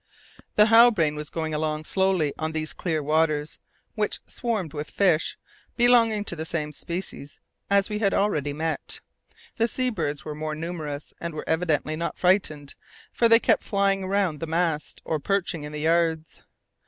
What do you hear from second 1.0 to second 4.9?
was going along slowly on these clear waters, which swarmed with